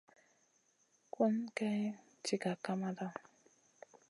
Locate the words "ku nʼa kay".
1.11-1.81